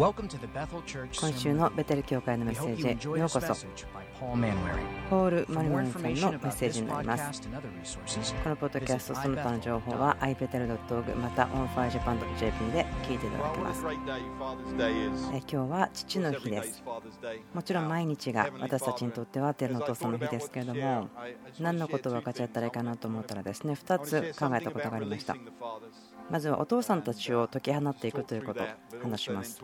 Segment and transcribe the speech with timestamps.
[0.00, 3.40] 今週のベテル教会のメッセージへようこそ。
[5.10, 7.42] ポール・マリモンさんのメッセージになります。
[7.42, 13.82] このポッドキャストその他の情報は ipetel.org また onfirejapan.jp で聞いていただけます。
[13.82, 16.82] 今日は父の日です。
[17.52, 21.10] もちろん毎日が私たちにとっては天のお父さんの日ですけれども
[21.58, 25.36] 何のことを分かっちゃったらいいかなと思ったらですね2つ考えたことがありました
[26.30, 28.66] まずはお父さんたちを解き放っていくということを
[29.02, 29.60] 話します。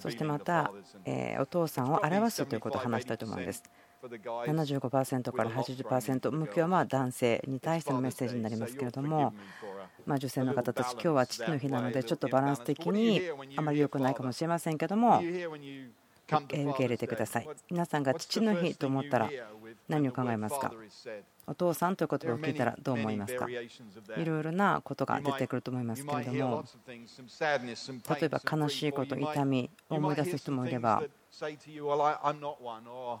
[0.00, 0.72] そしてまた
[1.38, 3.62] お父さんを表すということを話したいと思うんです。
[4.02, 9.34] 75%から80%向きは男性に対してのメッセージになりますけれども
[10.06, 13.20] ま女性の方たち今日は父の日なのでちょっとバランス的に
[13.56, 15.22] あまり良くないかもしれませんけども
[16.38, 17.48] 受け入れてください。
[17.70, 19.30] 皆さんが父の日と思ったら
[19.88, 20.72] 何を考えますか？
[21.46, 23.46] お父さんという言葉を聞いたらどう思いますか？
[23.48, 31.02] いろいろなことが出てくると思いますけれども例えば悲しいこと痛みを思い出す人もいれば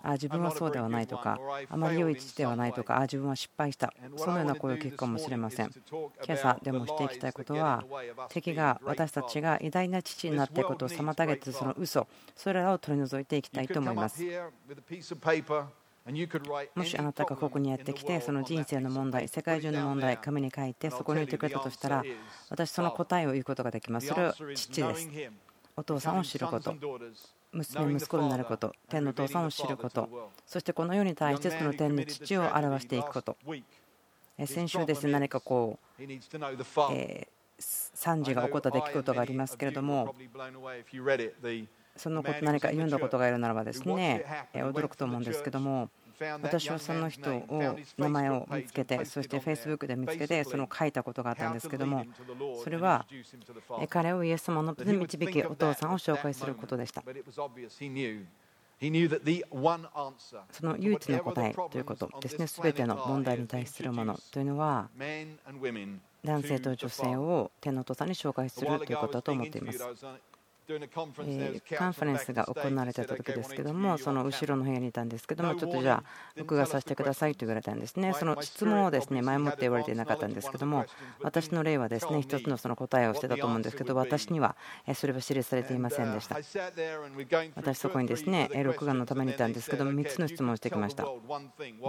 [0.02, 5.70] あ自分はそうではないとかあまり良い父ではないとかあ自分は失敗したそのような声を聞くかもしれません。
[5.90, 7.84] 今朝でもしていきたいことは
[8.28, 14.22] 敵が私たちが偉大な父になっていくことを妨げてその嘘それらを取り除いていきたいと思います。
[16.74, 22.04] もしあなたがここにやってきてその人生の問題世界中の問題紙に書いてそこに置いてくれたとしたら
[22.48, 24.08] 私その答えを言うことができます。
[24.08, 25.08] それは父です。
[25.76, 26.74] お父さんを知ること
[27.52, 33.36] 娘息子になること天のお父さんを知ることそしてこの世に対してその天に父を表していくこと。
[34.46, 36.02] 先週ですね何かこう
[36.92, 37.28] え
[37.58, 40.14] 惨事が起こった出来事がありますけれども
[41.96, 45.90] そのこと何か読んだことがあるならばですね驚くと思うんですけども
[46.42, 52.04] 私はその人を名前を見つけてそして Facebook で見つけてその書いたことがあったんですけども
[52.62, 53.06] それは
[53.88, 57.02] 彼をイエス様の導きお父さんを紹介することでした。
[60.50, 64.88] その唯一の答えということですね全ての問題に対するものというのは
[66.24, 69.78] 男性と女性を天のお父さんに紹介するということだと思っています
[70.90, 71.02] カ
[71.88, 78.12] ンファレンスが行われてた時ですけどもその後ろの部屋にいたんですけどもちょっとじゃあ録画させてくださいと言われたんですね。
[78.18, 80.86] その質問をですね前もって言われていなかったんですけども
[81.22, 84.56] 私の例はですね一つのその答えをしてたと思うんですけど私には
[84.94, 86.36] それは記されていませんでした。
[87.56, 91.06] 私そこにですね録画のためにいたんですけども3つの質問をしてきました。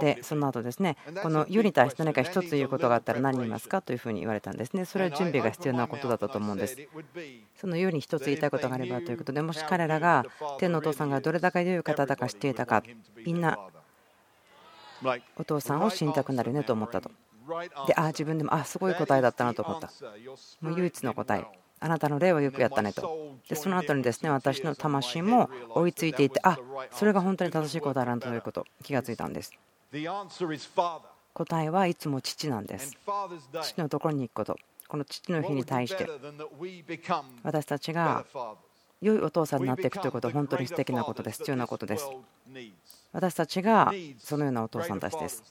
[0.00, 4.84] でその後ですねこの世に対して何か1つ言うことがあったら何言いますかというふうに言われたんですね。
[4.84, 6.76] それは準備が必要なことだったと思うんです。
[7.56, 10.24] その世に1つ言いたいことがあればということでもし彼らが
[10.58, 12.82] 天のお父さんがどれだけ良い方だか知っていたか
[13.24, 13.58] みんな
[15.36, 17.10] お父さんを死にたくなるねと思ったと。
[17.86, 19.90] でああ自分でもあすごい答えだったなと思った。
[20.60, 21.44] もう唯一の答え。
[21.80, 23.34] あなたの例はよくやったねと。
[23.48, 26.58] でその後にですね私の魂も追いついていてあ
[26.92, 28.64] それが本当に正しい答えなんだということ。
[28.84, 29.52] 気がついたんです。
[31.34, 32.96] 答えはいつも父なんです。
[33.62, 34.56] 父のところに行くこと
[34.92, 36.06] この父の日に対して。
[37.42, 38.26] 私たちが
[39.00, 41.38] 良いお父さんになっていくということは本当に素敵なことです。
[41.38, 42.06] 必要なことです。
[43.10, 45.42] 私たちがそのようなお父さんたちです。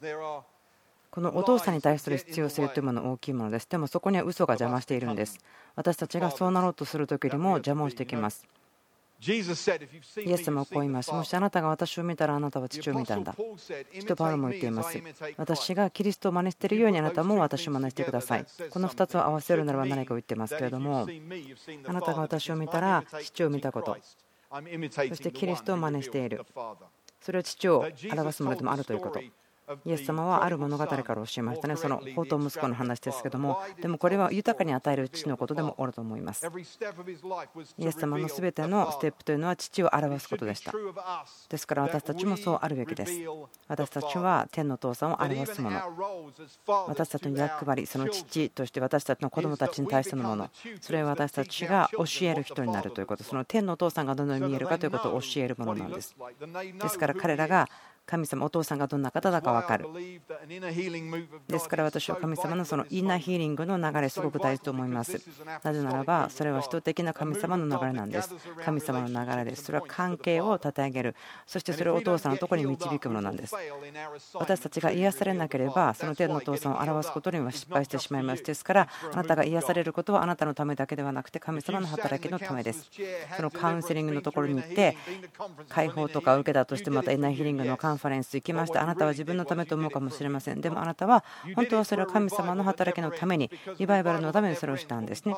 [1.10, 3.68] このお父さんに対する必要性というものは大きいものです。
[3.68, 5.40] でもそこには嘘が邪魔しているんです。
[5.76, 8.46] 私たちがそうなろうとする時よりも邪魔をしてきます
[9.24, 11.12] イエス様はこう言います。
[11.12, 13.36] もしあなたが私を見たらあなたは父を見たんだ。
[13.94, 14.98] 使徒パウロも言っています。
[15.38, 18.46] 私がキリストを真似しているようにあなたも私を真似してください。
[18.72, 21.08] この2つを合わせるならば何かを言ってますけれども、
[21.86, 23.96] あなたが私を見たら父を見たこと、
[24.50, 26.44] そしてキリストを真似している。
[27.22, 29.22] それは父を表すものでもあるということ。
[29.86, 36.46] イエス様はある物語から教えましたね、その宝刀息子の話ですけども、でもこれは豊かに与える父のことでもあると思います。
[37.78, 40.74] イエス様のすべてのステップというのは父を表すことでした。
[41.50, 43.14] ですから私たちもそうあるべきです。
[43.68, 45.82] 私たちは天の父さんを表すもの、
[46.88, 50.50] 私たちの役割、その父として私たちの子供たちに対してのもの、
[50.82, 56.16] それは私たちが教える人になるということ、その天の父さんがどのように見えるかということを教えるものなんです。
[56.82, 57.70] ですから彼らが
[58.06, 59.88] 神様、お父さんがどんな方だか分かる。
[61.48, 65.22] ですから私は神様のそのインナーヒーリングの流れ、すごく大事と思います。
[65.64, 68.36] なぜならば、それは人的な神様の流れなんです。
[68.66, 69.64] 神様の流れです。
[69.64, 71.16] それは関係を立て上げる。
[71.48, 73.56] そしてそれをお父さんのところに導くものなんです。
[74.34, 78.44] 私たちが癒されなければ、その天のお父さんを表すことには失敗してしまいます。
[78.44, 82.90] ですから、あなたが癒されることはあなたのためだけではなくて、神様の働きのためです。
[83.38, 84.98] そのカウンセリングのところに行って、
[85.70, 88.82] 解放とか受けたとして、またインナーヒーリングのカンファレンス行きました。
[88.82, 90.62] あなたは自分のためと思うかもしれません。
[90.62, 91.24] でもあなたは
[91.56, 95.36] 本当はそれは神様の働きのためにリバイバルのためにそれをしたんですね。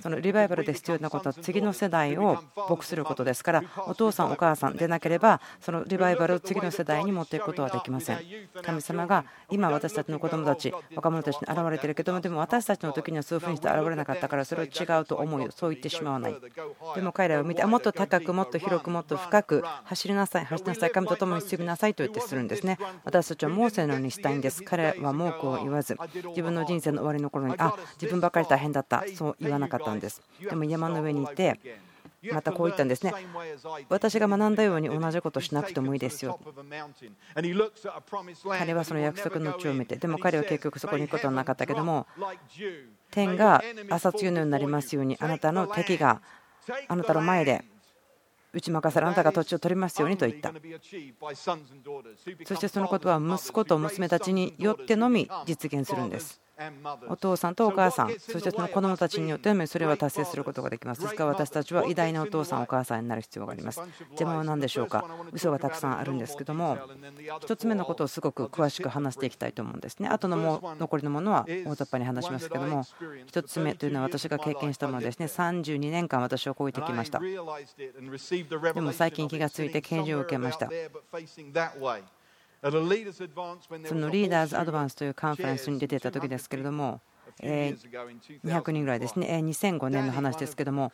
[0.00, 8.18] そのリバイバルで必要なことは次の世代を牧することですからお父さんお母さんでなければそのリバイバルを次の世代に持っていくことはできません。
[8.62, 15.50] 神様が今私たちの子供たち若者たちに現れているけどもでも私たちの時にはそういうふうにして現れなかったからそれは違うと思うよ。
[15.50, 16.36] そう言ってしまわない。
[16.94, 22.78] でも彼らを見てもっと高くもっと広くもっと深く走りなさい走りなさい神と共に進みなさいと言ってするんですね。
[23.04, 24.62] 私たちはモーセのようにしたいんです。
[24.62, 25.96] 彼は文句を言わず
[26.28, 29.04] 自分の人生の終わりの頃にあ自分ばかり大変だった。
[29.14, 30.22] そう言わなかったんです。
[30.40, 31.60] でも山の上にいて
[32.32, 33.14] またこう言ったんですね。
[33.88, 36.38] 私が学んだように同じことしなくてもいいですよ。
[38.58, 42.06] 彼はその約束の地を見てでも彼は結局そこに行くことはなかったけども
[43.10, 46.20] 天が朝露のようになりますようにあなたの敵が
[46.88, 47.64] あなたの前で
[48.52, 50.52] 打ち負かされあなたが土地を取りますようにと言った。
[52.46, 56.40] そしてそのことは息子と娘たちによってのみ実現するんです
[57.08, 61.00] お父さんとお母さんそしてその子供たちによってもそれは達成することができます。
[61.00, 63.80] ですから私たちは偉大なお父さんお母さんになる必要があります。
[64.10, 65.04] 邪魔は何でしょうか？
[65.32, 66.78] 嘘がたくさんあるんですけども
[67.40, 70.08] 1つ目のことをすごく詳しく話していきたいと思うんですね。
[70.08, 72.84] あとのも残りのものは大雑把に話しますけども
[73.32, 75.26] 1つ目というのは私が経験したものですね。
[75.26, 77.20] 32年間私をこういてきました。
[78.74, 80.68] でも最近気がついて啓示を受けました
[83.88, 87.00] そのリーダーズ・アドバンスというカンファレンスに出ていた時ですけれども
[87.40, 89.40] 200人ぐらいですね。
[89.44, 90.92] 2005年の話ですけども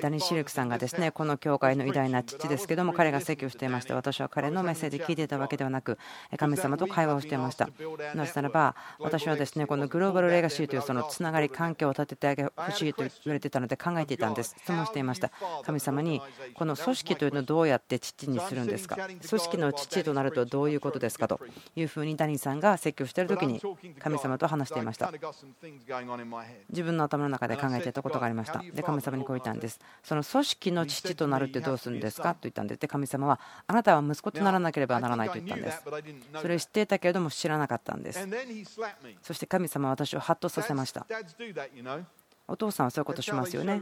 [0.00, 3.94] ダニ・シルクさんがですねこの教会の偉大な父ですけども彼が説教していました。
[3.94, 5.98] 私は彼のメッセージ聞いていたわけではなく
[6.36, 7.68] 神様と会話をしていました。
[8.14, 14.54] なぜならば私はですねこのグローバルレガシーというそのつながり環境を立ててあげほしいと言われていたので考えていたんです。
[14.58, 15.30] 質問していました。
[15.64, 16.20] 神様に
[16.54, 18.96] この組織というのをどうやって父にするんですか？
[18.96, 21.28] 組織の父となるとどういうことですか？
[21.28, 21.40] と
[21.74, 23.60] いうふうにダニーさんが説教している時に
[23.98, 25.12] 神様と話していました。
[26.68, 28.62] 自分の頭の中で考えていたことがありました。
[28.72, 29.80] で神様にこう言ったんです。
[30.02, 32.80] その組織の父となるってどうするんですかと言ったんです。
[32.80, 35.82] で神様はあなたは息子とならなければならないと言ったんです。
[36.40, 38.26] それを知っていたけれども知らなかったんです。
[39.22, 41.06] そして神様は私をハッとさせました。
[42.48, 43.80] お父さんはそういうことしますよね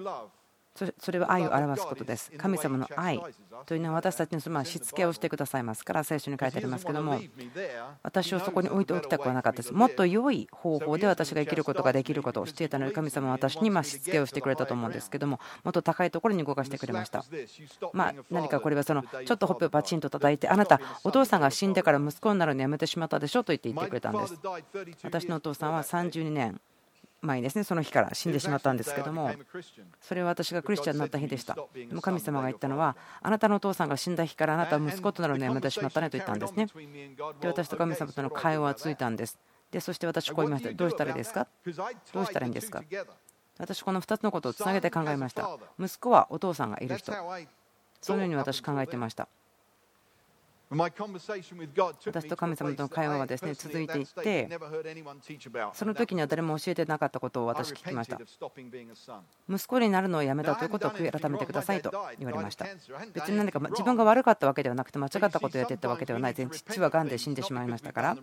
[0.75, 2.33] それは愛を表すことです。
[2.37, 3.21] 神様の愛
[3.67, 7.21] というのは私たちにしつけをしてくださいますから聖書に書いてありますけども
[8.03, 9.73] 私をそこに置いておきたくはなかったです。
[9.73, 17.25] もっと良い方法で私が生きることができることをしていたので神様は私にしつけをしてくれたと思うんですけどももっと高いところに動かしてくれました。
[17.93, 24.35] まあ何かこれはそのちょっとほっぺをパチンと叩いてあなたお父さんが死んでから息子になるのやめてしまったでしょと言って言ってくれたんです。
[25.05, 26.61] 私のお父さんは32年
[27.25, 29.33] 前ですねその日から死んでしまったんですけども
[30.01, 31.57] それは私がクリスチャンになった日でした。
[31.75, 36.67] でも神様が言ったのはあなたのお父さんが死んだ日からあなたは息子となるのをやめてしまったねと言ったんですね。
[37.41, 39.39] で私と神様との会話は続いたんです。
[39.71, 40.73] でそして私こう言いました。
[40.73, 41.49] どうしたらいいですか？
[42.13, 42.83] どうしたらいいんですか？
[43.59, 45.59] 私この2つのことをつなげて考えました。
[45.79, 47.13] 息子はお父さんがいる人。
[48.01, 49.29] そのように私考えてました。
[50.77, 54.49] 私と神様との会話はですね続いていって
[55.73, 58.19] その時には誰も教えてなかったことを私聞きました。
[59.49, 62.67] 息子になるのをやめたということを悔い改めてくださいと言われました。
[63.13, 66.35] 別に何か自分が悪かったわけではなくて間違ったことをやっていったわけではない。
[66.35, 68.17] 父はがんで死んでしまいましたから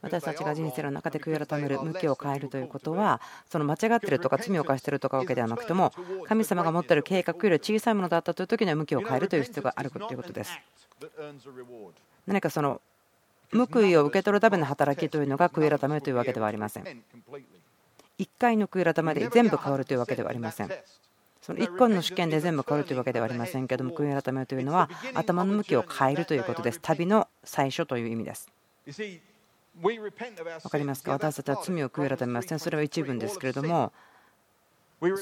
[0.00, 5.92] 私たちが人生の中で悔い改める向きを変えるということはその間違ってるとか罪を犯してるとかわけではなくても
[6.26, 10.52] 神様が持っている計画より小さいものだったという時には向きを変えるという必要があるということです
[12.26, 12.80] 何かその
[13.52, 16.84] 報いを受け取るための働きというのが悔い改めというわけではありません。
[18.18, 20.70] 1回の悔い改めで全部変わるというわけではありません。
[21.40, 26.78] その1個の試験で全部変わるというわけではありませんけども悔い改めというのは頭の向きを変えるということです。
[26.80, 28.48] 旅の最初という意味です。
[29.80, 30.00] 分
[30.70, 31.12] かりますか？
[31.12, 32.58] 私たちは罪を悔い改めますね。
[32.58, 33.92] それは一文ですけれども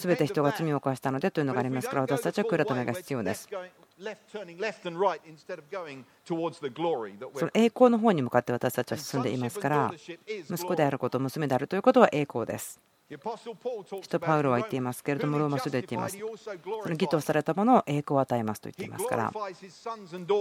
[0.00, 1.88] 全て人が罪を犯したのでというのがあります。
[1.88, 3.48] から私たちは悔い改めが必要です。
[3.48, 3.56] そ
[7.44, 9.92] の栄光の方に向かって私たちは進んでいますから
[10.50, 12.80] 息子であること娘であるということは栄光です。
[14.02, 16.16] 人パウロは言っていますけれどもローマ書で言っています。
[16.16, 16.24] そ
[16.88, 19.32] の義とされたものを栄光を与えますと言っていますから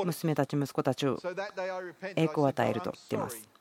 [0.06, 1.18] 娘たち息子たちを
[2.16, 3.59] 栄光を与えると言っています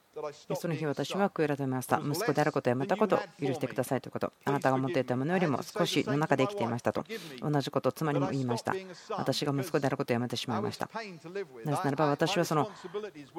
[0.54, 2.00] その日私は悔い改めました。
[2.04, 4.32] 息子であることやめたことを許してくださいということ。
[4.44, 7.04] あなたが持っていたものよりも少しの中で生きていましたと。
[7.40, 8.74] 同じことを妻にも言いました。
[9.10, 10.88] 私が息子であることをやめてしまいました。
[11.64, 12.70] なぜならば私はその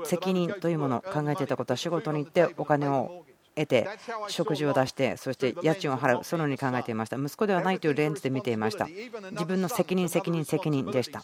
[0.05, 3.87] 責任というものを考えていたことは仕事に行ってお金を得て
[4.27, 8.87] 食事を出してそして家賃を払うそのように考えていました息子ではないというレンズで見ていました
[9.31, 11.23] 自分の責任責任責任でした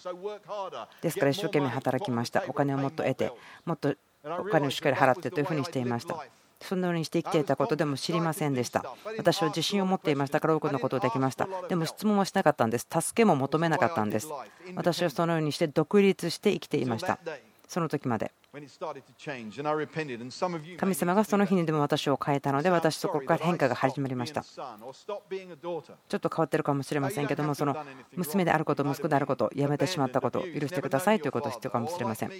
[1.01, 3.31] ですから一生懸命働きましたお金をもっと得て
[3.65, 3.95] もっと
[4.39, 6.17] お金をしっかり払ってというふうにしていました。
[6.61, 8.83] そのようにして生きていたことでも知りませんでした。
[9.17, 11.47] 私は自信を持っていましたから多くのことをできました。
[11.69, 12.87] でも質問はしなかったんです。
[12.89, 14.29] 助けも求めなかったんです。
[14.75, 17.19] 私はそのようにして独立して生きていました。
[17.67, 18.31] その時まで。
[20.77, 24.43] 神様がその日にでも私を変えたので私そこから変化が始まりました。
[24.43, 24.93] ちょ
[26.15, 27.75] っと変わってるかもしれませんけどもその
[28.15, 32.31] 娘であること息子であることやめてしまったこと許してくださいということを必要かもしれません。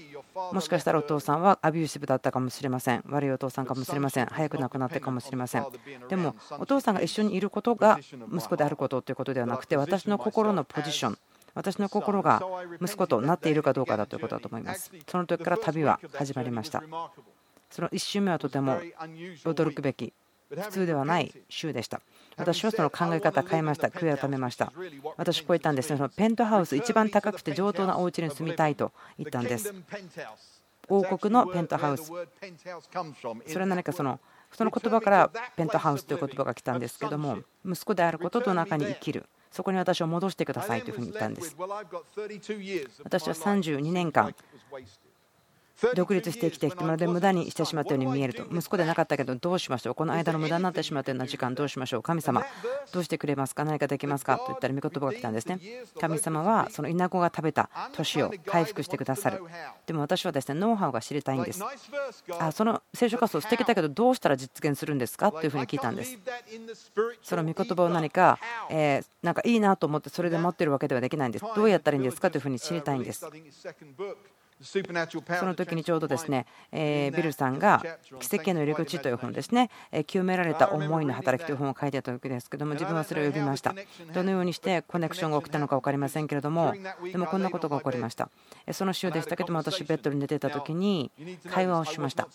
[0.54, 3.04] もしかしたらお父さんはアビューシブだったかもしれません。
[3.10, 4.26] 悪いお父さんかもしれません。
[4.28, 5.66] 早く亡くなってかもしれません。
[6.08, 8.00] でもお父さんが一緒にいることが
[8.34, 11.18] 息子であることということではなくて私の心のポジション
[11.56, 12.42] 私の心が
[12.82, 14.92] 息子となっているかどうかだということだと思います。
[15.10, 16.84] その時から旅は始まりました。
[17.72, 18.80] その1週目はとても
[19.44, 20.14] 驚くべき
[20.50, 22.02] 普通ではない週でした。
[22.38, 23.88] 私はその考え方変えました。
[23.88, 24.72] 悔い改めました。
[25.18, 25.98] 私、こう言ったんですね。
[25.98, 29.74] そのペントハウス、一番高くて上等なお家に住みたいと言ったんです。
[30.88, 32.12] 王国のペントハウス。
[33.48, 34.20] それは何かその
[34.52, 41.56] その言葉からペントハウスという言葉が来たんですけども息子であることと中に生きるそこに私を戻してくださいというふうに言ったんです。
[41.58, 44.36] 私は32年間
[45.96, 52.44] 独立して生きてきてまるで無駄にしてしまったように見えると息子でなかったけどどうしましょうこの間の無駄になってしまったような時間どうしましょう神様
[52.94, 55.60] どうしてくれますか何かできますかと言ったら御言葉が来たんですね
[56.00, 59.42] 神様はその稲子が食べた年を回復してくださる
[59.86, 61.62] でも私はですねノウハウが知りたいんです
[62.40, 66.18] あその聖書活動素敵だけどどうしたら実現するんですかというふうに聞いたんです
[67.22, 68.40] その御言葉を何か
[68.70, 73.26] えなんかいいなと思ってそれで持ってるわけではできないんですどうやったらいいんですかというふうに知りたいんです
[74.62, 77.84] その時にちょうどですね、えビルさんが
[78.20, 79.70] 「奇跡の入り口」という本ですね、
[80.08, 83.76] 清められた思いの働きという本を書いてた時ですけども、自分はそれを読みました。
[84.14, 86.74] どのようにしてコネクションが起きたのか分かりませんけれども、
[87.12, 88.30] でもこんなことが起こりました。
[88.72, 91.12] その週でしたけども、私、ベッドに寝ていた時に
[91.52, 92.28] 会話をしました。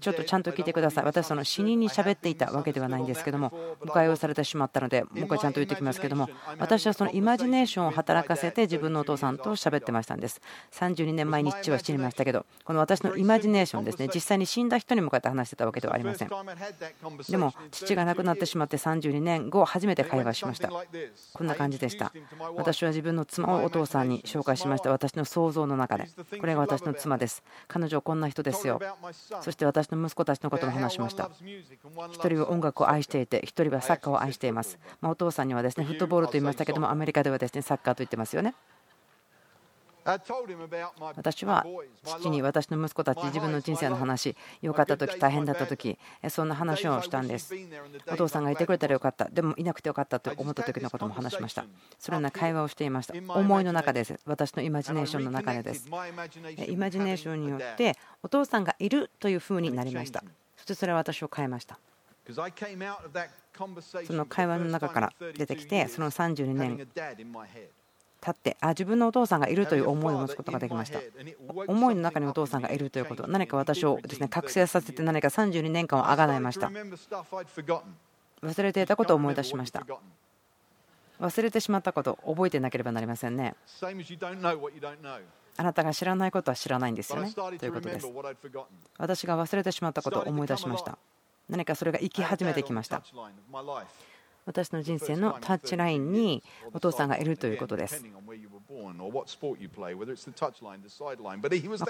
[0.00, 1.04] ちょっとちゃんと聞いてください。
[1.04, 6.28] 私、その死人に喋っていたわけではないんですけども、誤解をされてしまったので、もう一回ちゃんと言っておきますけども、
[6.58, 10.40] 私はそのイマジネーションを働かせて自分のお父さんと喋ってましたんです。
[10.72, 16.30] 32年前に父は死にましたけど、この私のイマジネーションですね、実際に死んだ人に向かって話してたわけではありません。
[17.28, 20.68] でも、父が亡くなってしまって32年後、初めて会話しました。
[20.68, 22.12] こんな感じでした。
[22.56, 24.90] 私は自分の妻をお父さんに紹介しました。
[24.90, 26.08] 私の想像の中で。
[26.38, 27.42] これが私の妻です。
[27.68, 28.80] 彼女はこんな人ですよ。
[29.40, 31.30] そして私の息子たちのことも話しました。
[31.34, 34.78] 1人は音楽を愛していて、1人はサッカーを愛しています。
[35.00, 38.54] まお父さんにはですねフットボールと言いましたけども、アメリカではですねサッカーと言ってますよね。
[41.16, 41.64] 私は
[42.04, 47.54] 父に私の息子たち自分の人生の話良かった時大変だった時そんな話をしたんです。
[48.10, 49.26] お父さんがいてくれたらよかった。
[49.26, 51.64] でもいなくてよかったと思った時のことも話しました。
[51.98, 53.14] そのような会話をしていました。
[53.14, 54.18] 思いの中です。
[54.24, 55.86] 私のイマジネーションの中でです。
[55.86, 55.90] イ
[56.76, 60.24] マジネーションによってお父さんがいるというふうになりました。
[60.56, 61.78] そしてそれは私を変えました。
[64.06, 66.88] その会話の中から出てきてその32年
[68.24, 71.00] 立ってあ自分のお父さんがいるという思いを持つことができました。
[71.66, 76.68] 思いの中にお父さんがいるということ何か私をですね覚醒させて何か32年間をあがないました。
[78.42, 79.84] 忘れていたことを思い出しました。
[81.20, 83.54] 忘れてしまったこと覚えてなければなりませんね。
[85.56, 87.32] あなたが知らないことは知らないんですよね。
[87.32, 88.06] ということです。
[88.98, 90.96] 私が忘れてしまったことを思い出しました。
[91.48, 93.02] 何かそれが生き始めてきました
[94.44, 98.04] 私の人生のタッチラインにお父さんがいるということです。
[98.04, 98.32] こ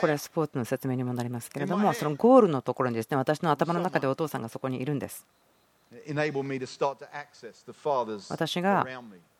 [0.07, 5.27] れはスポーツの説明にもなりますけれども、そのゴールのところにですね私の頭の中でお父さんがそこにいるんです。
[8.29, 8.87] 私が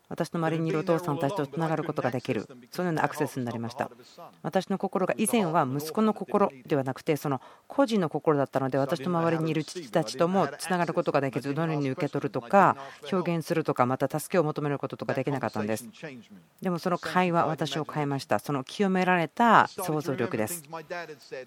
[0.09, 2.47] 私の周りにいるお父さんたちとつながることができる。
[2.71, 3.91] そのようなアクセスになりました。
[4.43, 12.77] 私の心が以前は息子の心ではなくてその個人の心だったので私の周りにいる父たちともつながることができずどのように受け取るとか
[13.11, 15.89] 表現するとかまた助けを求めることとかできなかったんです。
[16.61, 18.39] でもその会話私を変えました。
[18.39, 20.63] その清められた想像力です。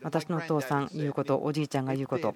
[0.01, 2.33] 私のお父さん言うことおじいちゃんが言うこと。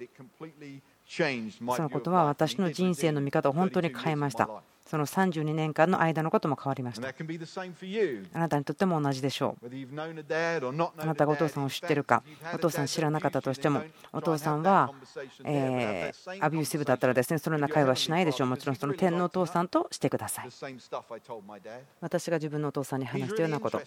[1.10, 4.48] そのことは私の人生の見方を本当に変えました。
[4.90, 7.06] その32年間の間のことも変わりました。
[7.06, 9.66] あなたにとっても同じでしょう。
[10.98, 14.92] あなたがお父さんを知ってるか、お父さん知らなかったとしても、お父さんは、
[15.44, 18.46] えー、アビューシブだったらですね、そのような会話しないでしょう。
[18.48, 20.48] もちろんその天のお父さんとしてください。
[22.00, 23.80] 私が自分のお父さんに話したようなこと、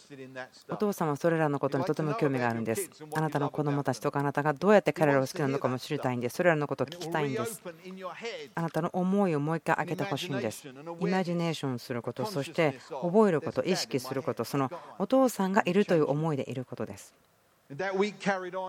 [0.69, 2.89] お父さんはそれらのことにとても興味があるんです。
[3.13, 6.37] あなたの子供たちとかあなたがどうやって彼らを好きなのかも知りたいんです。
[6.37, 7.61] それらのことを聞きたいんです。
[8.55, 10.65] あなたの思いをもう一回開けてほしいんです。
[10.99, 17.13] イマジネーションすること、そして覚えること、意識すること、そのお父さんがいるという思いでいることです。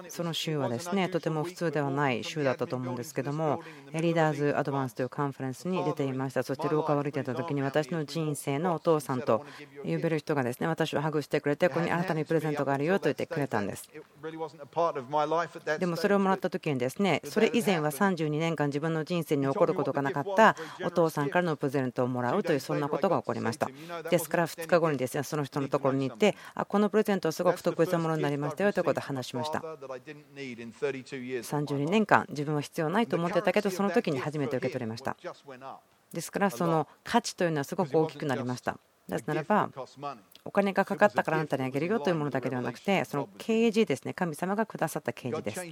[0.09, 6.43] その週はですねとても普通ではない週だったと思うんですけどもリーダーズ・アドバンスというカンファレンスに出ていました。
[6.43, 9.45] そして廊下を歩いていた時に私の人生のお父さんと
[9.85, 13.91] 呼べる人がですね私をハグしてくれてここにあなたにプレゼントがあるよと言ってくれたんです。
[15.79, 23.69] でもそれをもらった時にですねそれ以前は32年間自分の人生に起こることがなかったお父さんからのプレゼントをもらうというそんなことが起こりました。
[24.11, 29.61] ですから2日後にですねその人のところに行ってあこのプレゼントはすごく特別なものになりましたよということで話しました。
[29.61, 35.17] 32年間自分は必要ないと思ってたけどその時に初めて受け取りました。
[36.13, 38.79] ですからその価値というのはすごく大きくなりました。
[39.09, 39.71] なぜならば
[40.47, 44.13] お金がかかったからあなたにあげるよというものだけではなくてその啓示ですね。
[44.13, 45.63] 神様がくださった啓示です。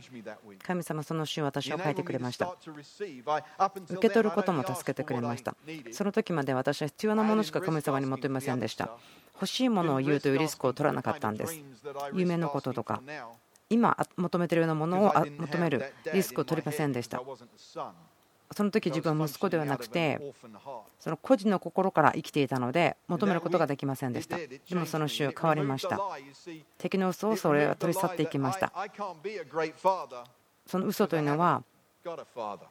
[0.62, 2.56] 神様その週私を変えてくれました。
[3.90, 5.54] 受け取ることも助けてくれました。
[5.92, 8.96] その時まで私は必要なものしか神様に求めませんでした。
[9.34, 11.60] 欲しいものを言うというリスクを取らなかったんです。
[12.14, 13.02] 夢のこととか
[13.68, 17.22] 今求めているようなものを求めるリスクを取りませんでした。
[18.52, 20.20] その時自分は息子ではなくて
[20.98, 24.36] その個人の心から生きていたので求めることができませんでした。
[24.36, 25.98] でもその週変わりました。
[26.78, 28.72] 敵の嘘をそれは取り去っていきました。
[30.66, 31.62] その嘘というのは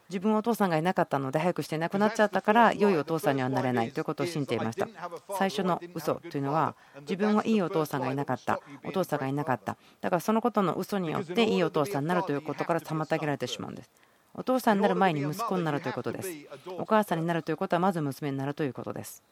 [0.10, 4.90] 自分はお父さんがいなかったので早くしていなくなっちゃったから良いお父さんにはなれないということを信じていました。
[5.38, 8.60] 最初の嘘というのは自分はいいお父さんがいなかった。
[8.84, 9.78] お父さんがいなかった。
[10.02, 13.90] だからそのことの嘘によっていいお父さんになるということから妨げられてしまうんです
[14.34, 16.30] お父さんになる前に息子になるということです。
[16.78, 19.24] お母さんになるということはまず娘になるということです。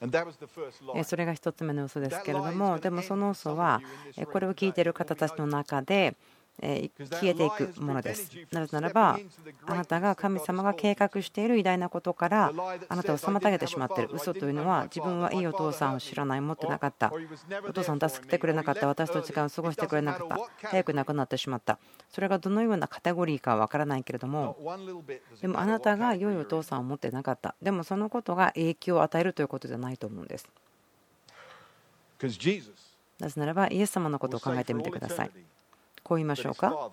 [0.00, 3.80] それが1つ目の嘘ですけれどもでもその嘘は
[4.32, 6.14] これを聞いている方たちの中で
[6.60, 6.90] 消
[7.24, 8.30] えていくものです。
[8.52, 9.18] なぜならば、
[9.66, 12.52] あなたが神様が計画している偉大なことから
[12.88, 17.12] あなたを妨げてしまっている嘘というのは自分はいいお父さんを知らない、持ってなかった、
[17.68, 21.78] お父さんを助けてくれなかった、私と時間を過ごしてくれなかった、早く亡くなってしまった、
[22.10, 24.56] それがどのようなカテゴリーかは分からないけれども、
[25.40, 30.48] でもあなたが良いお父さんを持ってなかった、でもそのことが影響を与えるということじゃないと思うんです。
[33.18, 35.30] なぜならば、イエス様のことを考えてみてください。
[36.04, 36.90] こう言いましょうか？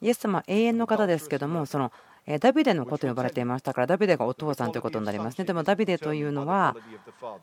[0.00, 1.92] イエス様は永遠の方ですけどもその
[2.40, 5.44] ダビデの子と呼ばれていましたからダビデがお父さんということになりますね。
[5.44, 6.76] でもダビデというのは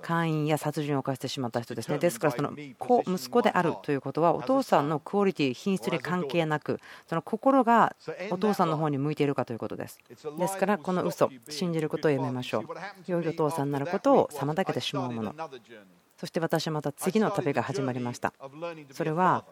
[0.02, 1.98] 会員や殺人を犯してしまった人ですね。
[1.98, 7.94] ですからその子息子であるということはお父さんのクオリティ品質に関係なくその心が
[8.32, 10.00] お父さんの方に向いているかということです。
[10.38, 12.64] ですからこの嘘信じることをやめましょう。
[13.06, 15.36] 良いお父さんになることを妨げてしまうもの。
[16.18, 18.34] そして私はまた次の旅が始まりました。
[18.92, 19.44] それは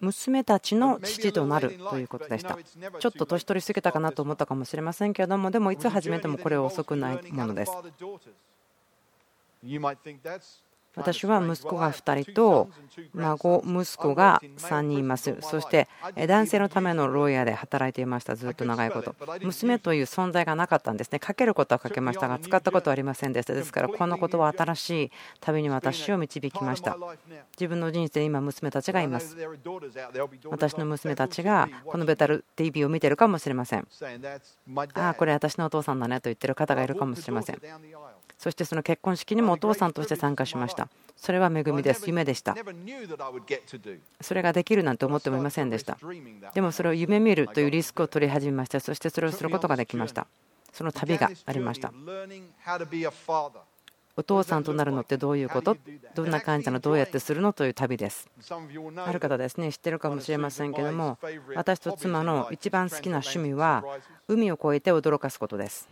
[0.00, 2.58] 娘たちの父となるということでした。
[2.98, 7.72] ちょっと年取りすぎたかなと思ったかもしれませんけれどもでもいつ始めてもこれは遅くないものです。
[10.96, 12.68] 私は息子が2人と
[13.14, 15.36] 孫息子が3人います。
[15.40, 15.88] そして
[16.26, 18.34] 男性のための牢屋で働いていました。
[18.34, 19.14] ずっと長いこと。
[19.42, 21.18] 娘という存在がなかったんですね。
[21.18, 23.54] かけることはかけましたが使ったことはありませんでした。
[23.54, 26.96] ですからこのことは新しい旅に私を導きました。
[27.52, 29.36] 自分の人生今娘たちがいます。
[30.50, 33.86] 私の娘たちがこのベタル TV を見ているかもしれません。
[34.94, 37.60] ああこれ私のお父さんだねと言っている方がいるかもしれません。
[38.40, 40.88] そしてその結婚式にもお父さんとして参加しました。
[41.14, 42.04] それは恵みです。
[42.06, 42.56] 夢でした。
[44.22, 45.98] それができるなんて思ってもいませんでした。
[46.54, 48.80] でもそれを夢見るというリスクを取り始めました。
[48.80, 50.26] そしてそれをすることができました。
[50.72, 51.92] その旅がありました。
[54.16, 55.76] お父さんとなるのってどういうこと？
[56.14, 56.80] どんな感じなの？
[56.80, 57.52] どうやってするの？
[57.52, 58.26] という旅です。
[58.96, 59.70] ある方ですね。
[59.70, 61.18] 知ってるかもしれませんけども
[61.54, 63.84] 私と妻の一番好きな趣味は
[64.28, 65.86] 海を越えて驚かすことです。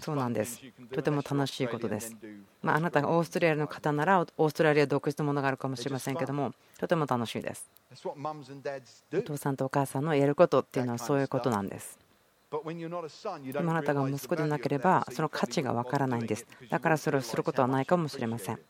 [0.00, 0.60] そうなんです。
[0.92, 2.16] とても楽しいことです。
[2.62, 7.68] まあ、あなたがオーストラリアの方なら、オーストラリア独自のものがあるかもしれませんけども、とても楽しいです。
[9.12, 11.98] お父さんとお母さんのやることっていうのはそういうことなんです。
[12.50, 16.46] でもあなたが息子でなければ、その価値がわからないんです。
[16.70, 18.60] だからそれをすることはないかもしれません。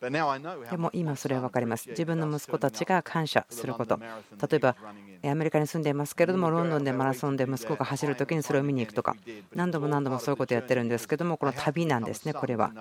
[0.00, 1.88] でも今それは分かります。
[1.90, 3.98] 自分の息子たちが感謝すること。
[3.98, 4.76] 例えば、
[5.24, 9.16] アメリカに住んでいますけれども、ロンドンでマラソンで息子が走るときにそれを見に行くとか、
[9.54, 12.72] 何度も何度もそういうことをやってるんですけども、この旅なんですね、これは。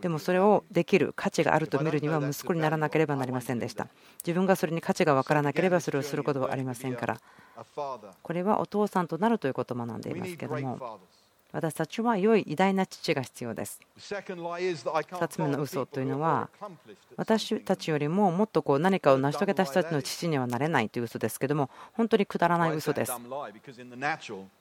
[0.00, 3.88] でもそれをできる価値があると見るには息子にならなければなりませんでした。
[4.26, 7.20] 自分がそれに価値が分からなければそれをすることはありませんから。
[8.22, 11.00] これはお父さんとなるということを学んでいますけども。
[11.54, 13.80] 私たちは良い偉大な父が必要です。
[13.96, 16.50] 2つ目の嘘というのは
[17.16, 23.12] 私たちよりももっとこう何かを成し遂げた人たちの父にはなれないという嘘ですけども本当にくだらない嘘です。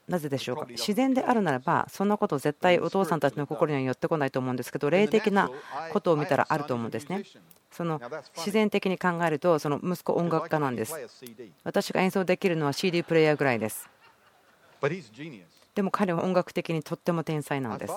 [0.08, 0.67] なぜでしょうか？
[0.69, 5.49] 自然であるならばそんなこと絶対お父さんたちの心には寄ってこないと思うんですけど霊的な
[5.91, 7.23] ことを見たらあると思うんですね。
[7.71, 7.99] その
[8.38, 10.93] 自然的に考えるとその息子音楽家なんです。
[11.63, 13.89] 私が演奏できるのは CD プレーヤーぐらいです。
[15.75, 17.93] でも彼は音楽的にとっても天才なんです。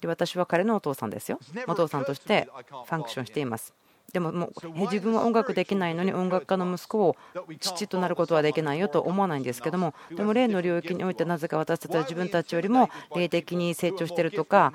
[0.00, 1.38] で私は彼のお父さんですよ。
[1.68, 3.72] お父さんとしてファンクションしています。
[4.12, 7.16] でももう自分は音楽できないのに音楽家の息子を
[7.60, 14.72] 父となることはできないよと思わないんですけどもでも霊の領域においてなぜか私たちは自分たちよりも霊的に成長しているとか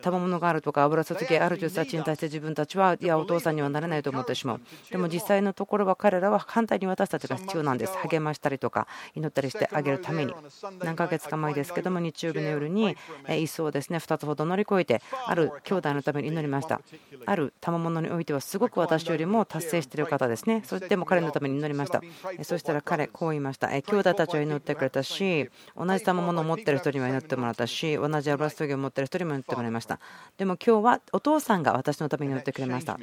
[0.00, 4.60] 賜物があるとか油注ぎある人たちに対して自分たちはいやお父さんにはなれないと思ってしまう。
[4.90, 7.96] でも実際のところは彼らは反対に私たちが必要なんです。
[7.98, 10.34] 励ましたりとか祈ったりしてあげるために。
[10.82, 16.80] 何ヶ月か前ですけども日曜日の夜に椅子をですね2つほど乗り越えてある兄弟のために祈りました。
[17.26, 20.62] ある賜物においてはすごく私よりも達成している方ですね。
[20.64, 22.00] そしても彼のために祈りました。
[22.42, 23.68] そしたら彼こう言いました。
[23.68, 30.00] 兄弟たちは祈ってくれたし同じ賜物を持ってる人には祈ってもらったし同じ油注ぎを持ってる人にも祈ってもらいました。
[30.36, 32.98] でも今日はお父さんが私のために祈ってくれました。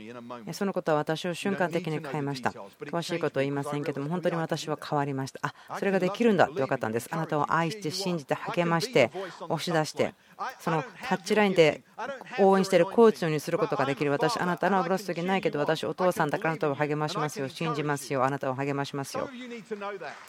[0.53, 2.51] そのことは私を瞬間的に変えました。
[2.51, 5.39] 詳しいことは言いませんけども本当に私は変わりました。
[5.43, 7.07] あそれができるんだって分かったんです。
[7.11, 10.13] あなたを愛して信じて励まして押し出して
[10.59, 11.83] そのタッチラインで
[12.39, 19.29] 応援しているコーチにすることができる私あなたの油注ぎないけど私お父さんだからあなたを励ましますよ信じますよあなたを励ましますよ。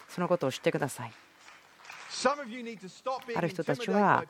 [0.08, 1.12] そのことを知ってください。
[3.34, 4.24] ある人たちは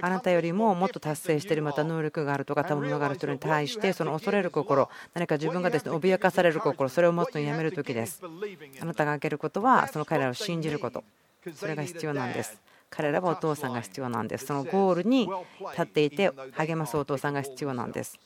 [0.00, 8.20] あなたよりももっと達成しているまた能力があるとか賜物がある人に対してその恐れる心何か自分がですね脅かされる心それを持つのをやめる時です。
[8.80, 11.04] あなたが開けることはその彼らを信じること。
[11.54, 12.60] それが必要なんです。
[12.96, 14.46] 彼らはお父さんが必要なんです。
[14.46, 15.28] そのゴールに
[15.72, 18.18] 立っていて励ますお父さんが必要なんです。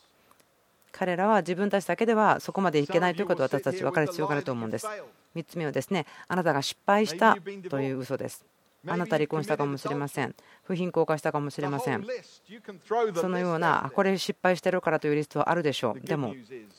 [0.91, 4.87] 彼らは自分たちだけではそこまでいけないということを私たち分かる必要があると思うんです。
[5.35, 7.37] 3つ目はですねあなたが失敗した
[7.69, 8.45] という嘘です。
[8.87, 10.35] あなた離婚したかもしれません。
[10.63, 12.05] 不貧困化したかもしれません。
[13.15, 15.99] そのような、これ失敗してるからというリストはあるでしょう。
[15.99, 16.33] でも、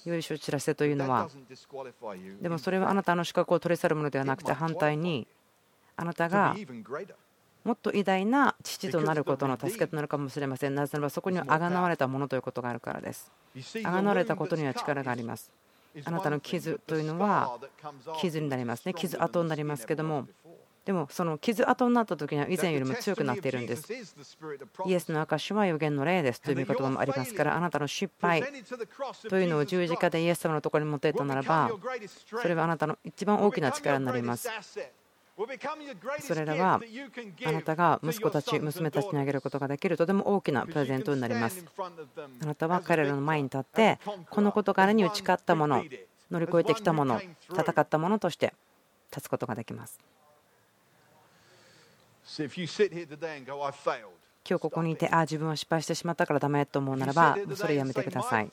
[0.06, 1.28] よいしょ知らせというのは、
[2.40, 5.26] でもそれはあなたの資格を取り去るものではなくて、反対に、
[5.96, 6.56] あなたが
[7.64, 10.74] もっと偉大な父となることの助けとなるかもしれません。
[10.74, 13.30] なぜならばそこにはあがなわれたものということがあるからです。
[13.84, 15.50] あがなわれたことには力があります。
[16.04, 17.58] あなたの傷というのは
[18.20, 18.94] 傷になりますね。
[18.94, 20.26] 傷跡になりますけども、
[20.84, 23.92] でもその傷跡になった時には以前よりも強くなっているんです。
[24.86, 28.42] イエスの証は予言の霊ですという見言葉もありますからあなたの失敗
[29.28, 31.70] というのを十字架でイエス様のところに持っていったならば
[32.40, 34.48] それはあなたの一番大きな力になります。
[36.20, 36.80] それらは
[37.46, 41.64] あなたが息子たち、娘たちにあげることができるとても大きなプレゼントになります。
[42.42, 43.98] あなたは彼らの前に立って
[44.28, 45.84] この事柄に打ち勝ったもの
[46.30, 48.54] 乗り越えてきたもの戦ったものとして
[49.10, 49.98] 立つことができます。
[54.48, 58.50] 今日ここにいて、ああ、自分は失敗してしまったからダメと思うならば、それやめてください。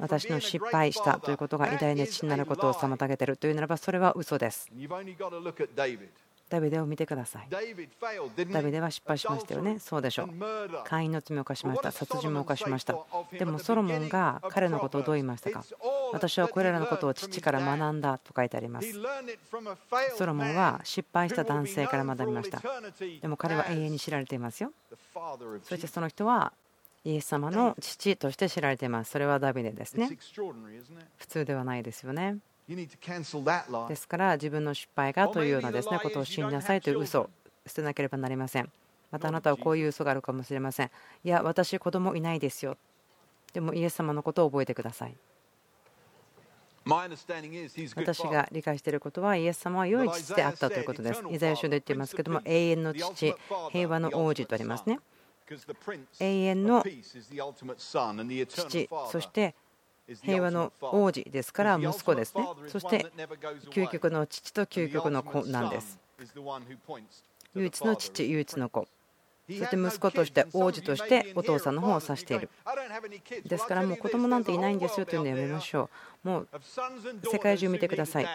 [0.00, 4.70] 私の失敗したということが偉大な父になることを妨げているというならば、それは嘘です。
[6.50, 7.48] ダビデを見てください。
[7.48, 7.60] ダ
[8.60, 9.78] ビデは失敗しましたよね。
[9.78, 10.28] そうでしょう。
[10.84, 11.92] 会員の罪を犯しました。
[11.92, 12.98] 殺人も犯しました。
[13.32, 15.64] でもソロモンが彼のことをどう言いましたか？
[16.12, 18.92] 私はこれらのことを父から学んだと書いてあります。
[20.18, 22.60] ソロモンは失敗した男性から学びました。
[23.22, 24.72] でも彼は永遠に知られていますよ。
[25.62, 26.52] そしてその人は
[27.04, 29.12] イエス様の父として知られています。
[29.12, 30.18] それはダビデですね。
[31.16, 32.38] 普通ではないですよね。
[33.88, 37.30] ですから自分の失敗がというようなですねことを信じなさいという嘘を
[37.66, 38.70] 捨てなければなりません。
[39.10, 40.90] またあなたはこういう嘘があるかもしれません。
[41.24, 42.76] いや私子供いないですよ。
[43.52, 45.16] でもイエス様のことを覚えてください。
[47.96, 51.22] 私が理解していることはイエス様は良い父であったということです。
[51.30, 53.34] イザヤ書で言っていますけども永遠の父、
[53.72, 54.98] 平和の王子とありますね。
[56.20, 59.54] 永遠の父、そして
[60.22, 63.06] 平和の王子ですから息子ですねそして
[63.70, 65.98] 究極の父と究極の子なんです
[67.54, 68.86] 唯一の父唯一の子
[69.48, 72.48] そして息子として王子としてお父さんの方を指している
[73.44, 75.90] ですからもう子供なんていないんですよというのをやめましょ
[76.24, 76.48] うもう
[77.30, 78.26] 世界中見てください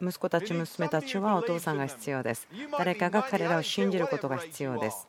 [0.00, 2.48] 息子たち娘たちはお父さんが必要です
[2.78, 5.08] 誰かが彼らを信じることが必要です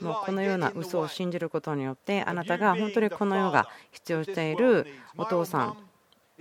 [0.00, 4.86] もうこのような嘘を信じることによってあなたが本当にこの世が必要している
[5.16, 5.76] お父さん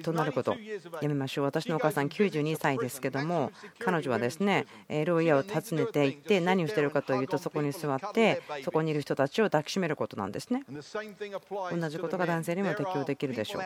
[0.04, 0.56] となること。
[1.02, 1.46] やめましょう。
[1.46, 4.68] 私のお母さん92歳ですけども彼女はですね
[5.06, 10.64] 牢屋を訪ねていって何をしているかというとそこに座ってそこにいる人たちを抱きしめることなんですね。
[11.72, 13.62] 同じことが男性にも適用できるでしょう。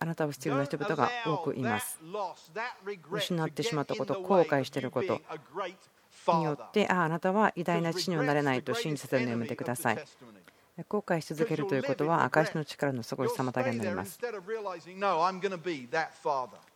[0.00, 2.00] あなたを必要な人々が多くいます。
[3.10, 5.20] 失ってしまったこと後悔していること
[6.32, 10.04] によってああなたは偉大な父にはなれないと信じさせるのやめてください
[10.88, 14.18] 後悔し続けるということは証の力のすごい妨げになります。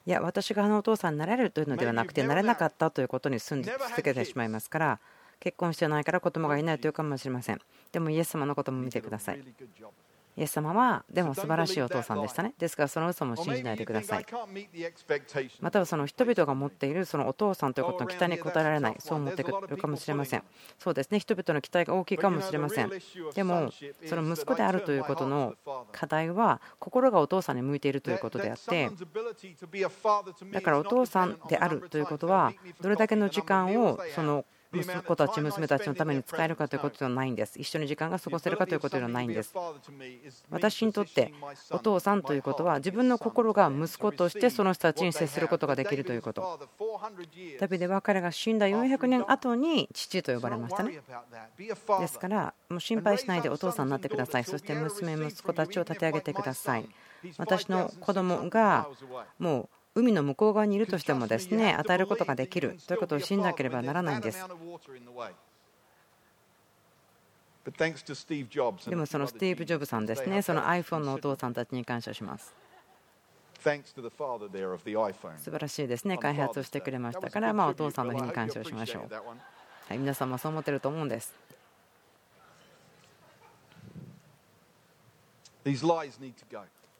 [0.07, 5.01] いや、私があのお父さんになれるというのではなくて、なれなかったということに住んで続けてしまいますから、
[5.41, 7.61] 結婚してないから子供がいないというかもしれません。
[7.91, 9.43] でもイエス様のことも見てください。
[10.39, 12.55] イエス様はでも素晴らしいお父さんでしたね。
[12.59, 14.27] ですからその嘘も信じないでください。
[15.61, 20.45] またはその人々が持っているそのお父さんということの期待に応えられない、そう思ってくるかもしれません。
[20.79, 22.93] そうですね、人々の期待が大きいかもしれません。
[23.35, 23.71] でも、
[24.07, 25.55] その息子であるということの
[25.91, 28.91] 課題は、心がお父さんに向いているということであって、
[30.53, 37.59] だからお父さんであるということは、どれだけの時間をその息子たち、娘たちのために使えるかということではないんです。
[37.59, 39.55] 一緒に時間が過ごせるかということではないんです。
[40.51, 41.33] 私にとって
[41.71, 46.61] お父さんということは自分の心が息子としてその人たちに接することができるということ。
[47.59, 51.01] ダビデは彼が死んだ400年後に父と呼ばれましたね。
[52.01, 54.45] ですから、もう心配しないでお父さんになってください。
[54.45, 56.89] そして娘、息子たちを立て上げてください。
[57.39, 58.89] 私の子供が
[59.39, 64.39] もう海の向こう側にいるとしてもですね与えることができるということを信じなければならないんです。
[68.89, 72.55] でもそのスティーブ・ジョブさんですね、その iPhone のお父さんたちに感謝します。
[75.39, 79.13] 素晴らしいですね、開発をしてくれましたから、まあ、お父さんの日に感謝をしましょう。
[79.13, 81.35] はい、皆さんもそう思ってると思うんです。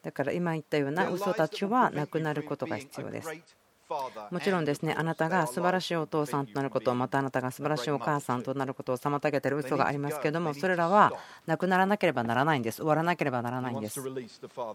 [0.09, 3.29] だから今言ったような嘘たちはなくなることが必要です。
[4.31, 11.13] もちろんですねあなたが素晴らしいお父さんとなることまたあなたが素晴らしいお母さんとなることを妨げている嘘がありますけどもそれらは
[11.47, 12.77] なくならなければならないんです。
[12.77, 14.01] 終わらなければならないんです。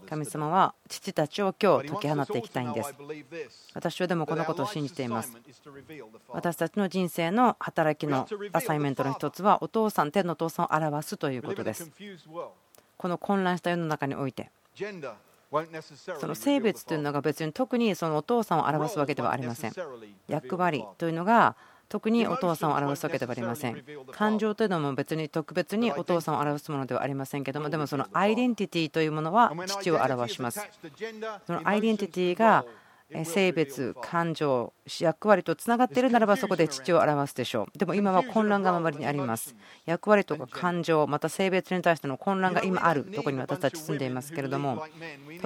[0.07, 2.95] 神様は父たちを今日解き放っていきたいんです。
[3.73, 5.35] 私はでもこのことを信じています。
[6.29, 11.91] 私たちの人生の働きのアサイメントの一つはお父さん天のお父さんを表すということです。
[12.97, 14.49] この混乱した世の中において
[16.19, 19.73] その性別というのが別に特にそのお父さんを表すわけではありません。
[20.27, 21.55] 役割というのが
[21.89, 23.83] 特にお父さんを表すわけではありません。
[24.11, 30.67] 感情というのも別に特別にお父さんを表すものではありませんけども、でもそのアイデンティティというものは父を表します。
[31.45, 32.65] そのアイデンティティが
[33.25, 37.77] 性別、感情、役割とつながっているならばそこで父を表すでしょう。
[37.77, 39.55] でも今は混乱が周りにあります。
[39.85, 44.85] 役割とか感情、また性別に対しての混乱が今あるところに私たち住んでいますけれども、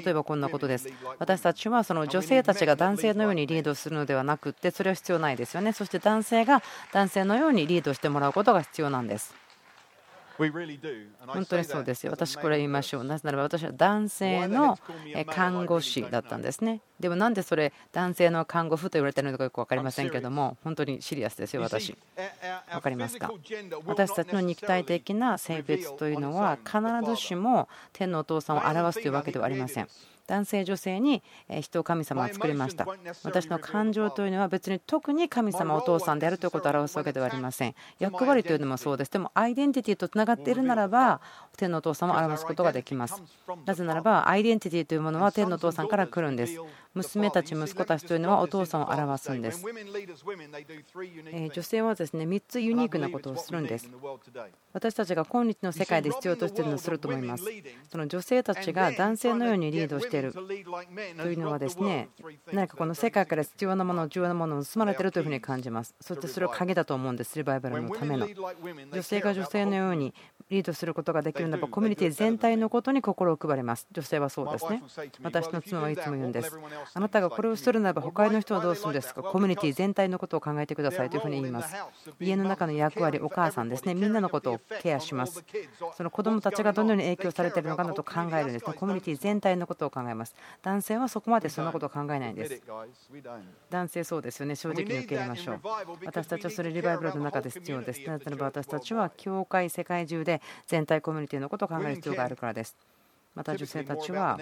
[0.04, 0.90] 例えばこんなことです。
[1.20, 5.74] 私たちはその女性たちが男性のようにリードするのではなくって、それは必要ないですよね。
[5.74, 9.36] そして男性が男性のようにリードしてもらうことが必要なんです。
[10.38, 12.12] 本当にそうですよ。
[12.12, 13.04] 私これ言いましょう。
[13.04, 14.78] なぜならば私は男性の
[15.28, 16.82] 看護師だったんですね。
[17.00, 21.96] でもなんでそれ男性の看護婦と言われているのかよく分かりませんけども、本当にシリアスですよ、私。
[22.72, 23.32] 分かりますか？
[23.86, 29.88] 私たちの肉体的な性別というのは必ずしも天のお父さんを表すというわけではありません。
[30.28, 31.24] 男性女性に
[31.62, 32.86] 人を神様は作りました。
[33.24, 37.76] 私の感情というのは別に特に神様お父さんであるということを表すわけではありません。
[37.98, 39.12] 役割というのもそうです。
[39.12, 41.22] でもアイデンティティとつながっているならば
[41.58, 43.22] 天のお父さんを表すことができます。
[43.66, 46.62] なぜならばアイデンティティというものは天のお父さんから来るんです。
[46.94, 49.64] 娘たち息子たちというのはお父さんを表すんです。
[51.54, 53.90] 女性はですね3つユニークなことをするんです。
[54.74, 57.44] 私たちが今日の世界で必要としているのをすると思います。
[57.92, 62.10] その女性たちが男性のようにリードしているというのはですね
[62.52, 65.96] 何かこの世界から必要なもの重要なものを盗まれているというふうに感じます。
[66.02, 67.38] そしてそれを鍵だと思うんです。
[67.38, 68.28] リバイバルのための。
[68.28, 70.14] 女性が女性のように
[70.50, 73.88] リードすることができるならばコミュニティ全体のことに心を配ります。
[73.92, 74.84] 女性はそうですね。
[75.24, 76.58] 私の妻はいつも言うんです。
[76.94, 79.24] あなたがこれをするならば他の人はどうするんですか？
[79.24, 81.76] コミュニティ全体のことを考えてくださいというふうに言います。
[82.20, 83.96] 家の中の役割お母さんですね。
[83.96, 85.44] みんなのことをケアします。
[85.96, 88.74] その子供たちがどのように影響されているのかなと考えるんですね。
[88.74, 90.36] コミュニティ全体のことを考えます。
[90.62, 92.62] 男性はそこまでそんなことを考えないんです。
[93.70, 94.56] 男性そうですよね。
[94.56, 95.60] 正直に受け入れましょう。
[96.06, 98.02] 私たちはそれリバイバルの中で必要です。
[98.08, 102.76] なぜならば私たちは教会世界中で全体コミュニティのことを考える必要があるからです。
[103.38, 104.40] また女性たちは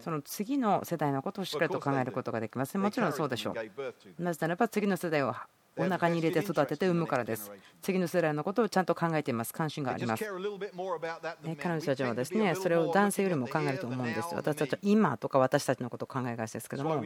[0.00, 2.78] その次の世代のことをしっかりと考えることができます。
[2.78, 3.50] もちろんそうでしょ
[4.18, 4.22] う。
[4.22, 5.34] なぜならば次の世代を
[5.76, 7.50] お腹に入れて育てて産むからです。
[7.82, 9.52] 次の世代のことをちゃんと考えています。
[9.52, 10.24] 関心があります。
[10.24, 17.02] 彼女たちはですねそれを男性よりも考えると思うんです私たちは今とか私たちのことを考えがちですけども。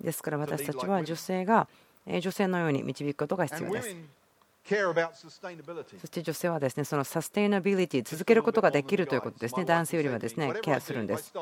[0.00, 1.66] ですから私たちは女性が
[2.06, 4.21] 女性のように導くことが必要です。
[4.64, 9.64] そして女性はですねそのサステイナビリティ続けることができるということですね。
[9.64, 11.32] 男性よりはですねケアするんです。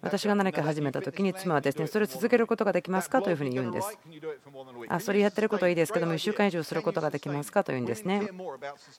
[0.00, 3.20] 私が何か始めた時に妻はですねそれを続けることができますか？
[3.20, 3.98] というふうに言うんです。
[4.88, 7.64] あそれやってることはいいですけども1週間以上することができますか？
[7.64, 8.28] というんですね。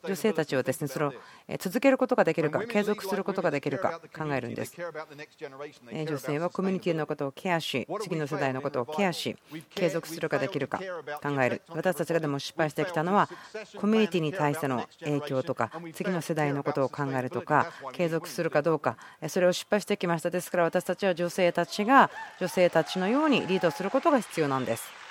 [0.03, 1.13] 女性たちはですねそれを
[1.59, 4.75] 続けることができるか継続することができるか考えるんです。
[4.75, 9.37] 女性はコミュニティのことをケアし次の世代のことをケアし
[9.73, 10.79] 継続するかできるか
[11.21, 11.61] 考える。
[11.69, 13.29] 私たちがでも失敗してきたのは
[13.77, 22.09] コミュニティに対しての影響とか次の世代のことを考えるとか継続するかどうかそれを失敗してきましたですから私たちは女性たちが
[22.39, 25.03] 女性たちのようにリードすることが必要なんです。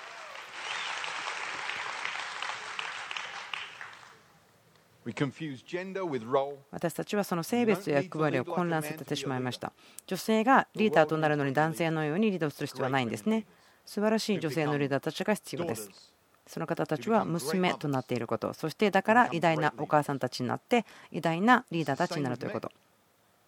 [6.70, 9.72] 私たちはその性別と役割を混乱させてしまいました。
[10.06, 13.44] 女性がリーダーとなるのに男性のようにリードする必要はないんですね。
[13.84, 16.12] 素晴らしい女性のリーダーたちが必要です。
[16.46, 18.52] その方たちは娘となっていること。
[18.52, 22.70] そしてだから偉大なお母さんたちになって偉大なリーダーたちになるということ。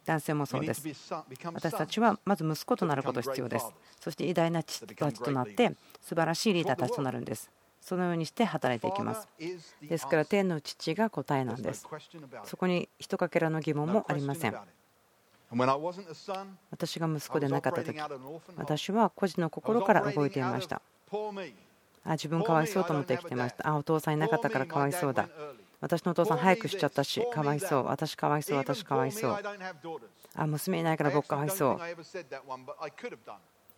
[0.05, 0.87] 男性もそうです。
[1.53, 3.73] 私たちはまず息子となること必要です。
[4.01, 7.51] そして偉大な父たちとなって素晴らしいリーダーたちとなるんです。
[7.81, 9.29] そのようにして働いていきます。
[9.83, 11.87] ですから天の父が答えなんです。
[12.45, 14.57] そこに一かけらの疑問もありません。
[16.71, 17.99] 私が息子でなかった時
[18.57, 20.83] 私は孤児の心から動いていました
[22.05, 23.69] あ自分かわいそうと思って生きてました。
[23.69, 25.29] あお父さんいなかったからかわいそうだ。
[25.81, 27.87] 私のお父さん早くしちゃったしかわいそう。
[27.87, 29.39] 私かわいそう私かわいそう。
[30.37, 31.81] あ娘いないから僕かわいそう。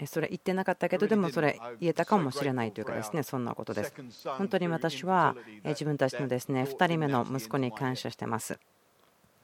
[0.07, 3.95] それ言ってなかったけどでもそれ言えたかもしれないというかですねそんなことです。
[4.25, 5.35] 本当に私は
[5.65, 8.59] 自分たちのですね2人目の息子に感謝してます。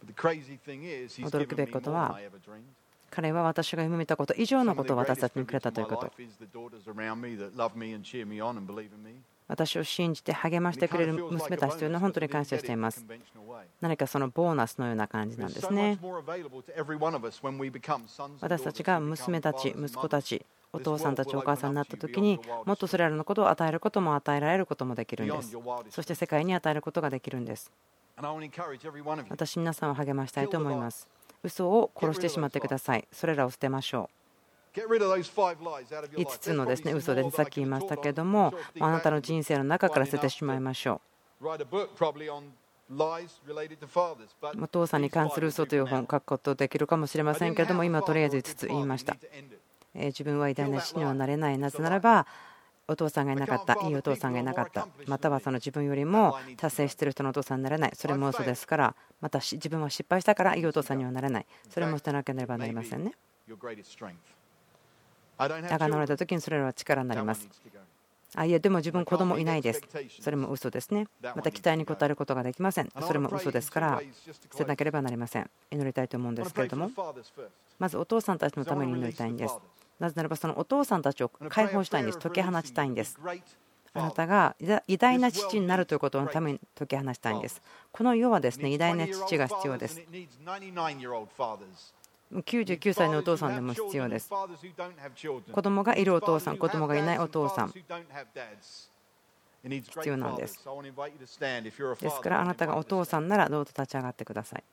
[0.06, 2.18] 驚くべきことは
[3.14, 6.10] 彼は私が夢見たこと以上のことを私たちにくれたということ。
[9.48, 13.04] 私を信じて励ましてくれる娘たちというのは本当に感謝しています。
[13.82, 15.98] 何かそのボーナスのような感じなんですね。
[18.40, 25.54] 私たちが娘たち、息子たち、お父さんたち、お母さんになった時にもっとそれらのことを与えることも与えられることもできるんです。
[25.90, 27.70] そして世界に与えることができるんです。
[29.28, 31.11] 私、皆さんを励ましたいと思います。
[31.42, 33.06] 嘘を殺してしまってください。
[33.12, 34.08] それらを捨てましょ
[34.74, 34.78] う。
[34.78, 41.02] 5つのですね嘘でさっき言いましたけどもあなたの人生の中から捨ててしまいましょ
[41.42, 41.46] う。
[44.62, 49.16] お父さんに関する嘘という本を書くことできるかもしれませんけれども今とりあえず5つ言いました。
[49.94, 52.26] 自分は偉大な死にはなれないなぜならば
[52.88, 54.88] お父さんがいなかったいいお父さんがいなかった。
[55.06, 57.92] またはその自分よりも達成している人のお父さんになれない。
[57.94, 61.46] それも嘘ですからまた自分は失敗したからいいお父さんにはなれない。
[61.70, 63.14] それも捨てなければなりませんね。
[65.38, 67.48] あがなわれた時にそれらは力になります。
[68.34, 69.82] あいやでも自分子供いないです。
[70.20, 71.06] それも嘘ですね。
[71.22, 72.90] また期待に応えることができません。
[73.00, 74.02] それも嘘ですから
[74.50, 75.50] 捨てなければなりません。
[75.70, 76.90] 祈りたいと思うんですけれども。
[77.78, 79.58] まずお父さんたちのために祈りたいんです
[80.02, 82.18] なぜならばそのお父さんたちを解放したいんです。
[82.18, 83.16] 解き放ちたいんです。
[83.94, 84.56] あなたが
[84.88, 87.62] 偉大な父になるということのために解き放したいんです。
[87.92, 90.02] この世はですね偉大な父が必要です。
[92.32, 94.28] 99歳のお父さんでも必要です。
[95.52, 97.68] 子供がいるお父さん子供がいないお父さん。
[97.68, 97.88] 必
[100.08, 100.58] 要なんです。
[102.00, 104.64] ですからあなたがお父さんならどうぞ立ち上がってください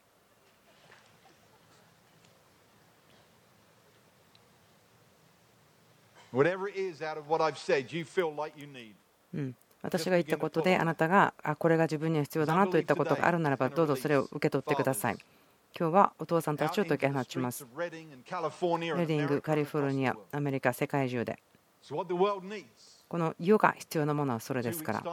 [9.34, 15.18] うん、私が言ったことであなたがあこれが自分には必要だなといったことがあるならばどうぞそれを受け取ってください。
[15.78, 17.65] 今日はお父さんたちを解き放ちます。
[17.78, 21.38] レディング、カリフォルニア、アメリカ、世界中で。
[23.08, 25.04] この世が必要なものはそれですから。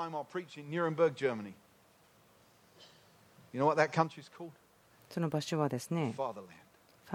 [5.11, 6.33] その場所はですね、ファ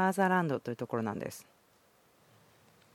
[0.10, 1.46] ーザーランドというところなんです。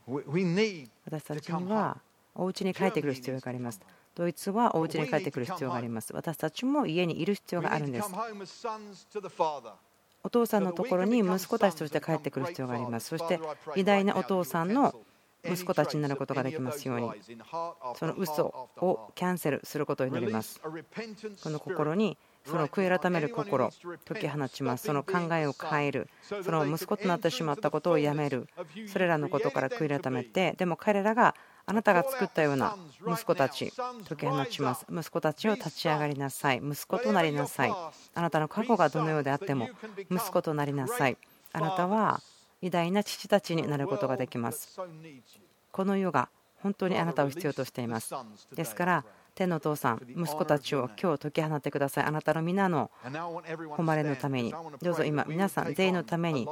[0.07, 1.97] 私たちには
[2.33, 3.81] お家に帰ってくる必要があります。
[4.15, 6.13] ドイツはお家に帰ってくる必要があります。
[6.13, 8.09] 私たちも家にいる必要があるんです。
[10.23, 13.09] お父さんのところに息子たちとして帰ってくる必要があります。
[13.09, 13.39] そして
[13.75, 14.95] 偉大なお父さんの
[15.43, 17.09] 息子たちになることができますように
[17.95, 18.45] その嘘
[18.77, 23.69] をキャンセルすることを祈りますこの心にその悔い改める心
[24.05, 24.87] 解き放ちます。
[24.87, 26.09] その考えを変える。
[26.21, 28.47] その息子となってしまったことをやめる。
[28.87, 31.35] それらのことから悔い改めてでも彼らが
[31.65, 33.73] あなたが作ったような息子たち
[34.07, 34.85] 解き放ちます。
[34.89, 36.61] 息子たちを立ち上がりなさい。
[36.63, 37.73] 息子となりなさい。
[38.15, 39.69] あなたの過去がどのようであっても
[40.09, 41.17] 息子となりなさい。
[41.53, 42.21] あなたは
[42.61, 44.79] 偉大な父たちになることができます。
[45.71, 46.29] この世が
[46.63, 48.15] 本当にあなたを必要としています。
[48.55, 49.05] ですから
[49.37, 52.05] 天のお父さん、息子たちを今日解き放ってください。
[52.05, 56.47] あなたの皆の誉れのために、どうぞ今、皆さん全員のために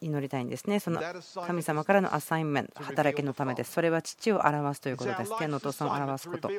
[0.00, 0.80] 祈りたいんですね。
[0.80, 1.00] その
[1.46, 3.70] 神様からのアサインメント、働きのためです。
[3.70, 5.38] それは父を表すということです。
[5.38, 6.50] 天のお父さんを表すこと。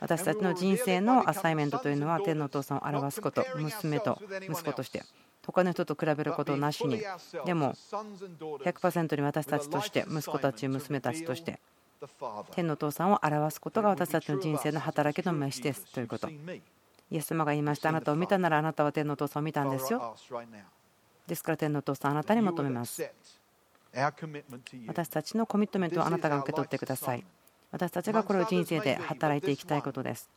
[0.00, 4.20] 私たちの人生のアサインメントというのは、天のお父さんを表すこと、娘と
[4.50, 5.04] 息子として。
[5.46, 7.00] 他の人と比べることなしに、
[7.44, 11.60] でも100%に私たちとして、息子たち、娘たちとして、
[12.52, 16.28] 天のお父さんを表すことが私たちの人生の働きの飯ですということ。
[16.28, 17.90] イエス様が言いました。
[17.90, 20.16] あなたを見たならあなたは天のお父さんを見たんですよ。
[21.26, 23.08] ですから天のお父さんあなたに求めます。
[24.86, 27.24] 私たちのコミットメントをあなたが受け取ってください。
[27.70, 30.28] 私たちがこれを人生で働いていきたいことです。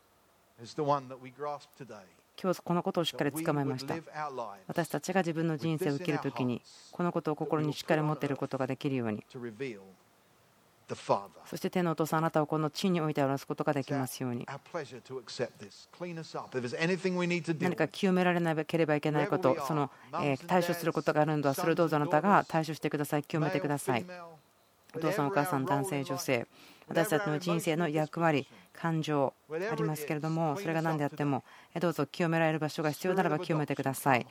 [2.39, 3.95] 今日このことをしっかりつかまえました。
[4.67, 6.61] 私たちが自分の人生を生きるときに
[6.91, 9.23] このことを心にしっかり持っていることができるように
[11.45, 14.47] そして天のお父さん、あなたをこの地に置いて表すことができますように。
[17.59, 19.91] 何か清められなければいけないこと、その
[20.47, 24.05] 対処することがあるのでは、それをどうぞあなたが対処してください、清めてください。
[24.95, 26.47] お父さん、お母さん、男性、女性、
[26.87, 31.43] 私たちの人生の役割、感情ありますけれども、それが何であっても、
[31.79, 34.25] どうぞ清められる場所が必要ならば清めてください。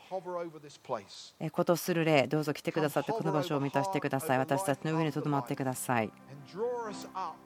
[1.53, 4.39] ことする例、どうぞ来てくださって、この場所を満たしてください。
[4.39, 6.11] 私たちの上にとどまってください。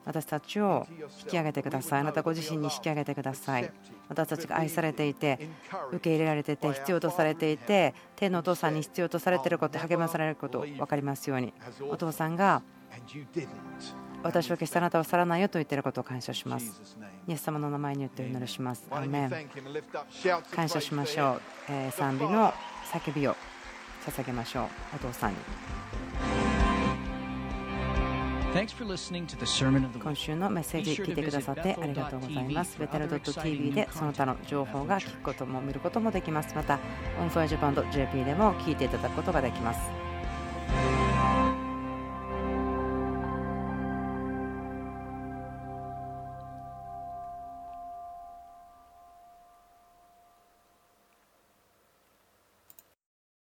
[0.05, 0.87] 私たちを
[1.21, 2.01] 引き上げてください。
[2.01, 3.73] あなたご自身に引き上げてください。
[4.09, 5.49] 私たちが愛されていて、
[5.91, 11.55] 受け入れられていて、必要とされていて、天のお父さんに必要とされていること、励まされること、分かりますように。
[11.89, 12.63] お父さんが
[14.23, 16.97] 私は決してあなたを去らないよと言っていることを感謝します。
[17.27, 18.87] イエス様の名前によってお祈りします。
[18.91, 19.31] アメン
[20.55, 21.41] 感謝しましょう。
[21.71, 22.53] え賛美の
[22.93, 23.37] 叫びを
[24.07, 24.67] 捧げましょう。
[24.97, 25.37] お父さんに。
[30.03, 32.77] 今週のメッセージ聞いてくださってありがとうございます。
[32.79, 36.55] Bethel.tv でその他の情報が聞くことも見ることもできます。
[36.57, 36.81] また、
[37.21, 39.81] On Fire Japan .jp でも聞いていただくことができます。